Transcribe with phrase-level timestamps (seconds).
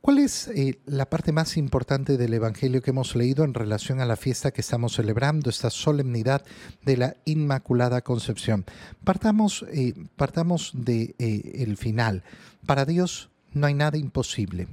[0.00, 4.06] ¿Cuál es eh, la parte más importante del Evangelio que hemos leído en relación a
[4.06, 6.42] la fiesta que estamos celebrando, esta solemnidad
[6.82, 8.64] de la Inmaculada Concepción?
[9.04, 12.24] Partamos, eh, partamos del de, el final.
[12.64, 14.68] Para Dios no hay nada imposible.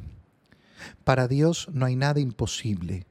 [1.04, 3.06] Para Dios no hay nada imposible.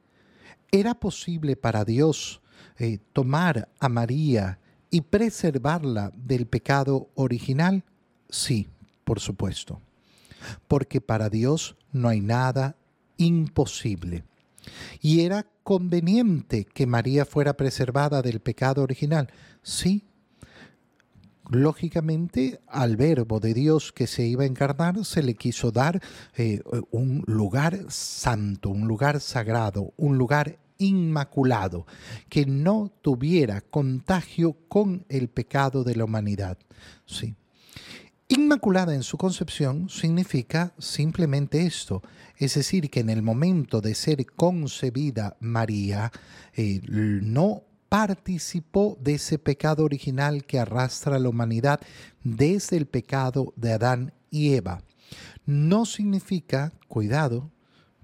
[0.73, 2.41] ¿Era posible para Dios
[2.79, 4.59] eh, tomar a María
[4.91, 7.85] y preservarla del pecado original?
[8.31, 8.69] Sí,
[9.05, 9.83] por supuesto.
[10.69, 12.77] Porque para Dios no hay nada
[13.17, 14.25] imposible.
[15.01, 19.31] ¿Y era conveniente que María fuera preservada del pecado original?
[19.63, 20.05] Sí.
[21.49, 26.03] Lógicamente, al verbo de Dios que se iba a encarnar, se le quiso dar
[26.37, 31.87] eh, un lugar santo, un lugar sagrado, un lugar inmaculado,
[32.29, 36.59] que no tuviera contagio con el pecado de la humanidad.
[37.07, 37.37] Sí.
[38.29, 42.03] Inmaculada en su concepción significa simplemente esto,
[42.37, 46.11] es decir, que en el momento de ser concebida María,
[46.53, 51.81] eh, no participó de ese pecado original que arrastra a la humanidad
[52.25, 54.83] desde el pecado de Adán y Eva.
[55.45, 57.53] No significa, cuidado,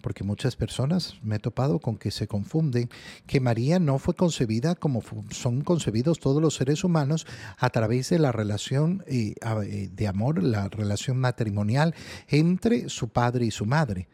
[0.03, 2.91] porque muchas personas me he topado con que se confunden,
[3.27, 8.19] que María no fue concebida como son concebidos todos los seres humanos a través de
[8.19, 11.95] la relación eh, eh, de amor, la relación matrimonial
[12.29, 14.09] entre su padre y su madre.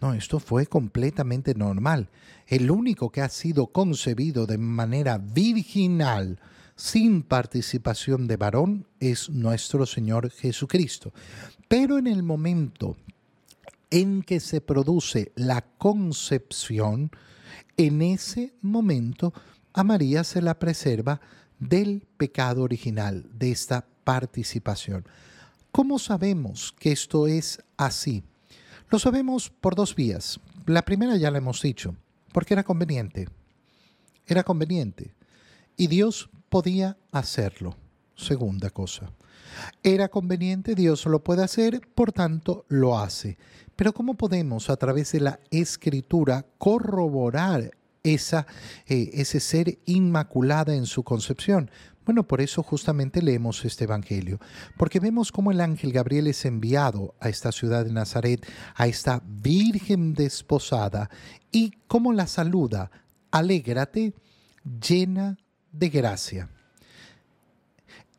[0.00, 2.10] No, esto fue completamente normal.
[2.46, 6.38] El único que ha sido concebido de manera virginal,
[6.74, 11.12] sin participación de varón, es nuestro Señor Jesucristo.
[11.68, 12.96] Pero en el momento
[13.90, 17.10] en que se produce la concepción,
[17.76, 19.32] en ese momento
[19.72, 21.20] a María se la preserva
[21.58, 25.06] del pecado original, de esta participación.
[25.72, 28.22] ¿Cómo sabemos que esto es así?
[28.90, 30.40] Lo sabemos por dos vías.
[30.64, 31.94] La primera ya la hemos dicho,
[32.32, 33.28] porque era conveniente.
[34.26, 35.14] Era conveniente.
[35.76, 37.76] Y Dios podía hacerlo.
[38.16, 39.12] Segunda cosa.
[39.82, 43.38] Era conveniente, Dios lo puede hacer, por tanto lo hace.
[43.76, 47.70] Pero ¿cómo podemos a través de la escritura corroborar
[48.02, 48.46] esa,
[48.86, 51.70] eh, ese ser inmaculada en su concepción?
[52.06, 54.38] Bueno, por eso justamente leemos este Evangelio,
[54.76, 58.46] porque vemos cómo el ángel Gabriel es enviado a esta ciudad de Nazaret,
[58.76, 61.10] a esta Virgen desposada,
[61.50, 62.92] y cómo la saluda,
[63.32, 64.14] alégrate,
[64.80, 65.36] llena
[65.72, 66.48] de gracia.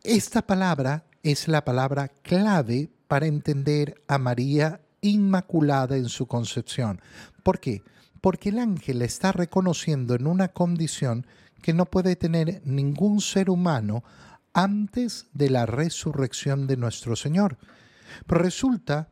[0.03, 7.01] Esta palabra es la palabra clave para entender a María inmaculada en su concepción.
[7.43, 7.81] ¿Por qué?
[8.21, 11.25] Porque el ángel está reconociendo en una condición
[11.61, 14.03] que no puede tener ningún ser humano
[14.53, 17.57] antes de la resurrección de nuestro Señor.
[18.25, 19.09] Pero resulta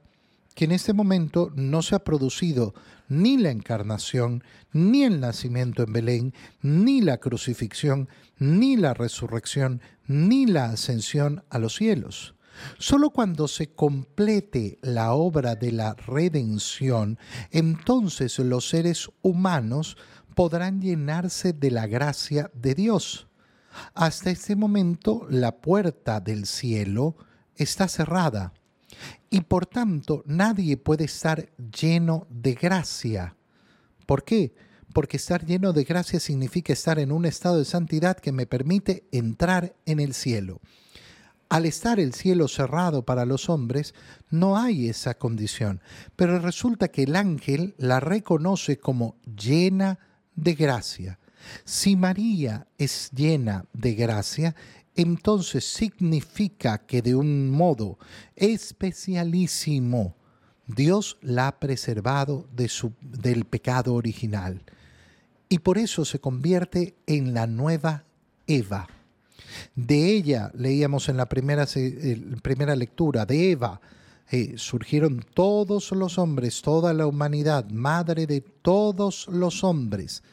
[0.56, 2.74] que en este momento no se ha producido
[3.08, 10.46] ni la encarnación, ni el nacimiento en Belén, ni la crucifixión, ni la resurrección, ni
[10.46, 12.36] la ascensión a los cielos.
[12.80, 17.20] Solo cuando se complete la obra de la redención,
[17.52, 19.98] entonces los seres humanos
[20.36, 23.28] podrán llenarse de la gracia de Dios.
[23.94, 27.18] Hasta este momento la puerta del cielo
[27.58, 28.54] está cerrada
[29.36, 33.36] y por tanto nadie puede estar lleno de gracia.
[34.06, 34.56] ¿Por qué?
[34.94, 39.10] Porque estar lleno de gracia significa estar en un estado de santidad que me permite
[39.12, 40.62] entrar en el cielo.
[41.50, 43.94] Al estar el cielo cerrado para los hombres,
[44.30, 45.82] no hay esa condición,
[46.16, 50.00] pero resulta que el ángel la reconoce como llena
[50.34, 51.20] de gracia.
[51.66, 54.56] Si María es llena de gracia,
[54.96, 57.98] entonces significa que de un modo
[58.36, 60.16] especialísimo
[60.68, 64.64] Dios la ha preservado de su, del pecado original.
[65.48, 68.04] Y por eso se convierte en la nueva
[68.48, 68.88] Eva.
[69.76, 71.68] De ella, leíamos en la primera,
[72.42, 73.80] primera lectura, de Eva,
[74.32, 80.24] eh, surgieron todos los hombres, toda la humanidad, madre de todos los hombres.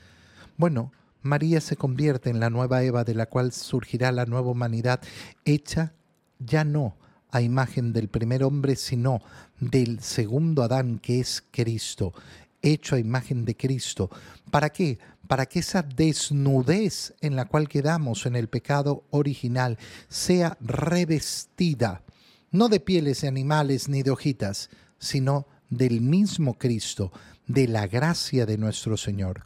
[0.56, 5.00] Bueno, María se convierte en la nueva Eva de la cual surgirá la nueva humanidad,
[5.44, 5.92] hecha
[6.38, 6.96] ya no
[7.30, 9.22] a imagen del primer hombre, sino
[9.58, 12.12] del segundo Adán, que es Cristo,
[12.60, 14.10] hecho a imagen de Cristo.
[14.50, 14.98] ¿Para qué?
[15.26, 19.78] Para que esa desnudez en la cual quedamos en el pecado original
[20.08, 22.02] sea revestida,
[22.50, 27.12] no de pieles de animales ni de hojitas, sino del mismo Cristo,
[27.46, 29.42] de la gracia de nuestro Señor.